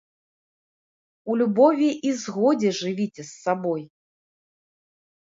У 1.29 1.35
любові 1.41 1.87
і 2.09 2.15
згодзе 2.23 2.75
жывіце 2.81 3.23
з 3.25 3.31
сабой! 3.43 3.89